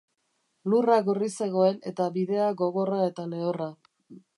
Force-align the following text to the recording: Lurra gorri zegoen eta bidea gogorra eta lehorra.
Lurra 0.73 0.95
gorri 1.09 1.29
zegoen 1.41 1.79
eta 1.93 2.09
bidea 2.19 2.51
gogorra 2.63 3.07
eta 3.13 3.33
lehorra. 3.37 3.71